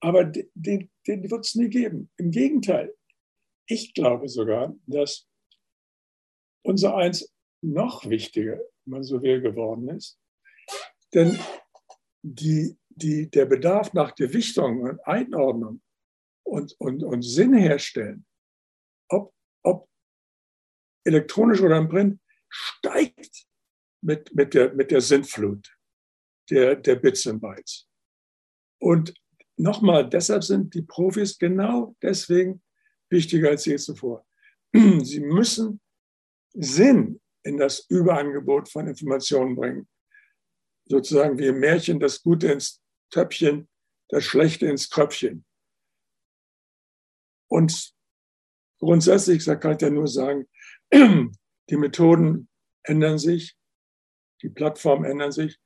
[0.00, 2.10] Aber den, den wird es nie geben.
[2.16, 2.94] Im Gegenteil,
[3.66, 5.28] ich glaube sogar, dass
[6.62, 7.32] unser eins
[7.62, 10.18] noch wichtiger, wenn man so will, geworden ist.
[11.12, 11.38] Denn
[12.22, 15.82] die, die, der Bedarf nach Gewichtung und Einordnung
[16.44, 18.26] und, und, und Sinn herstellen,
[19.08, 19.88] ob, ob
[21.04, 23.46] elektronisch oder im Print, steigt
[24.02, 25.76] mit, mit, der, mit der Sinnflut
[26.50, 27.88] der, der Bits und Bytes.
[28.80, 29.14] Und
[29.56, 32.62] nochmal, deshalb sind die Profis genau deswegen
[33.10, 34.26] wichtiger als je zuvor.
[34.72, 35.80] Sie müssen
[36.52, 39.88] Sinn in das Überangebot von Informationen bringen.
[40.86, 43.68] Sozusagen wie im Märchen das Gute ins Töpfchen,
[44.08, 45.44] das Schlechte ins Kröpfchen.
[47.48, 47.92] Und
[48.78, 50.48] grundsätzlich kann ich ja nur sagen,
[50.92, 52.48] die Methoden
[52.82, 53.56] ändern sich,
[54.42, 55.58] die Plattformen ändern sich,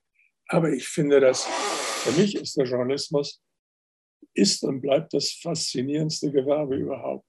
[0.49, 3.43] aber ich finde, dass für mich ist der Journalismus
[4.35, 7.27] ist und bleibt das faszinierendste Gewerbe überhaupt.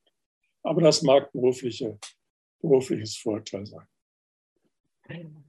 [0.63, 1.97] Aber das mag berufliche,
[2.59, 3.87] berufliches Vorteil sein.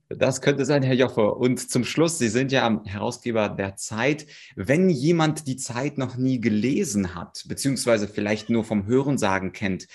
[0.08, 1.34] Das könnte sein, Herr Joffe.
[1.34, 4.26] Und zum Schluss, Sie sind ja Herausgeber der Zeit.
[4.54, 9.88] Wenn jemand die Zeit noch nie gelesen hat, beziehungsweise vielleicht nur vom Hörensagen kennt,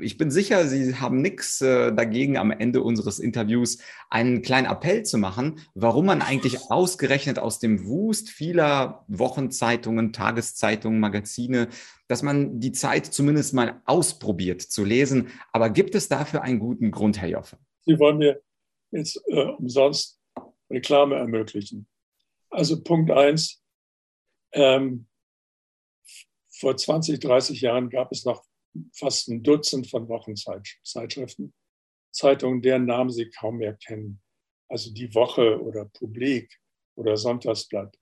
[0.00, 5.02] ich bin sicher, Sie haben nichts äh, dagegen, am Ende unseres Interviews einen kleinen Appell
[5.02, 11.68] zu machen, warum man eigentlich ausgerechnet aus dem Wust vieler Wochenzeitungen, Tageszeitungen, Magazine,
[12.06, 15.28] dass man die Zeit zumindest mal ausprobiert zu lesen.
[15.52, 17.58] Aber gibt es dafür einen guten Grund, Herr Joffe?
[17.84, 18.40] Sie wollen mir
[18.92, 20.20] jetzt äh, umsonst
[20.70, 21.88] Reklame ermöglichen.
[22.48, 23.60] Also Punkt eins,
[24.52, 25.06] ähm,
[26.48, 28.44] vor 20, 30 Jahren gab es noch
[28.92, 31.54] fast ein Dutzend von Wochenzeitschriften,
[32.12, 34.22] Zeitungen, deren Namen Sie kaum mehr kennen.
[34.68, 36.58] Also die Woche oder Publik
[36.96, 37.96] oder Sonntagsblatt.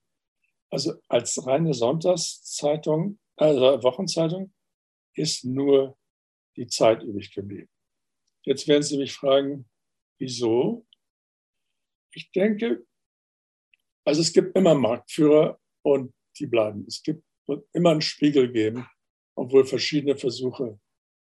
[0.69, 4.53] Also als reine Sonntagszeitung, also Wochenzeitung,
[5.15, 5.97] ist nur
[6.55, 7.69] die Zeit übrig geblieben.
[8.43, 9.69] Jetzt werden Sie mich fragen,
[10.19, 10.85] wieso?
[12.11, 12.85] Ich denke,
[14.05, 16.85] also es gibt immer Marktführer und die bleiben.
[16.87, 18.87] Es gibt, wird immer einen Spiegel geben,
[19.35, 20.79] obwohl verschiedene Versuche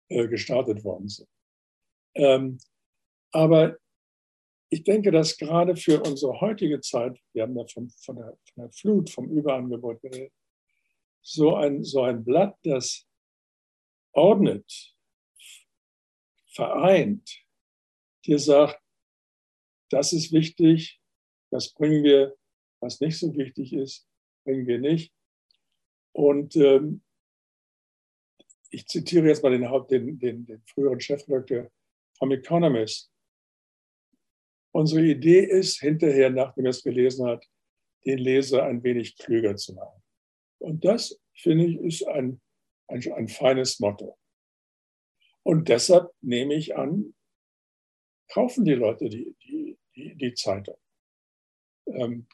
[0.09, 1.29] äh, gestartet worden sind.
[2.15, 2.57] Ähm,
[3.31, 3.77] aber
[4.69, 8.63] ich denke, dass gerade für unsere heutige Zeit, wir haben ja von, von, der, von
[8.63, 10.33] der Flut, vom Überangebot geredet,
[11.21, 13.07] so ein, so ein Blatt, das
[14.11, 14.95] ordnet,
[16.47, 17.45] vereint,
[18.25, 18.81] dir sagt,
[19.89, 21.01] das ist wichtig,
[21.51, 22.35] das bringen wir,
[22.79, 24.07] was nicht so wichtig ist,
[24.43, 25.13] bringen wir nicht.
[26.11, 27.04] Und ähm,
[28.75, 31.71] ich zitiere jetzt mal den, den, den, den früheren Chefredakteur
[32.17, 33.09] vom Economist.
[34.73, 37.45] Unsere Idee ist, hinterher, nachdem er es gelesen hat,
[38.05, 40.03] den Leser ein wenig klüger zu machen.
[40.59, 42.41] Und das, finde ich, ist ein,
[42.87, 44.17] ein, ein feines Motto.
[45.43, 47.15] Und deshalb nehme ich an,
[48.29, 50.77] kaufen die Leute die, die, die, die Zeitung.
[51.87, 52.27] Ähm,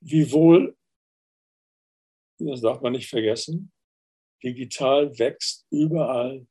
[0.00, 0.76] wiewohl,
[2.38, 3.72] das darf man nicht vergessen,
[4.42, 6.46] digital wächst überall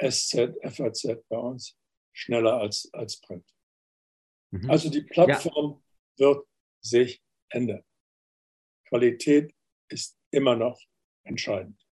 [0.00, 1.76] SZ, FAZ bei uns
[2.12, 3.46] schneller als, als Print.
[4.50, 4.70] Mhm.
[4.70, 5.82] Also die Plattform
[6.16, 6.26] ja.
[6.26, 6.46] wird
[6.80, 7.84] sich ändern.
[8.88, 9.54] Qualität
[9.90, 10.80] ist immer noch
[11.24, 11.87] entscheidend.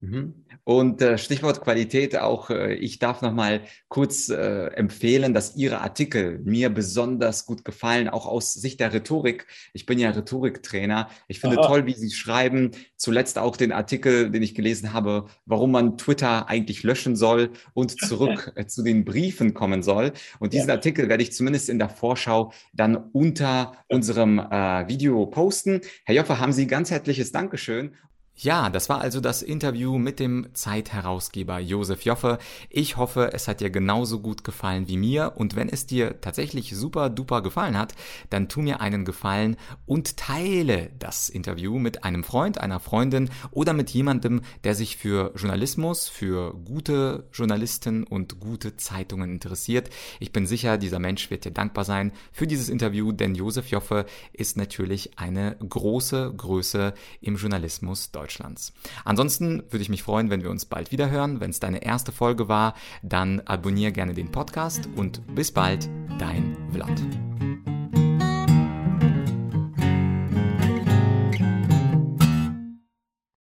[0.00, 0.44] Mhm.
[0.62, 5.80] Und äh, Stichwort Qualität auch, äh, ich darf noch mal kurz äh, empfehlen, dass Ihre
[5.80, 9.46] Artikel mir besonders gut gefallen, auch aus Sicht der Rhetorik.
[9.72, 11.08] Ich bin ja Rhetoriktrainer.
[11.26, 11.66] Ich finde Aha.
[11.66, 12.70] toll, wie Sie schreiben.
[12.96, 18.00] Zuletzt auch den Artikel, den ich gelesen habe, warum man Twitter eigentlich löschen soll und
[18.00, 20.12] zurück äh, zu den Briefen kommen soll.
[20.38, 20.74] Und diesen ja.
[20.74, 25.80] Artikel werde ich zumindest in der Vorschau dann unter unserem äh, Video posten.
[26.04, 27.96] Herr Joffe, haben Sie ganz herzliches Dankeschön.
[28.40, 32.38] Ja, das war also das Interview mit dem Zeitherausgeber Josef Joffe.
[32.70, 36.70] Ich hoffe, es hat dir genauso gut gefallen wie mir und wenn es dir tatsächlich
[36.76, 37.96] super duper gefallen hat,
[38.30, 39.56] dann tu mir einen Gefallen
[39.86, 45.32] und teile das Interview mit einem Freund, einer Freundin oder mit jemandem, der sich für
[45.34, 49.90] Journalismus, für gute Journalisten und gute Zeitungen interessiert.
[50.20, 54.06] Ich bin sicher, dieser Mensch wird dir dankbar sein für dieses Interview, denn Josef Joffe
[54.32, 58.27] ist natürlich eine große Größe im Journalismus Deutschlands.
[58.28, 58.72] Deutschlands.
[59.04, 61.40] Ansonsten würde ich mich freuen, wenn wir uns bald wieder hören.
[61.40, 66.56] Wenn es deine erste Folge war, dann abonniere gerne den Podcast und bis bald, dein
[66.72, 67.00] Blatt.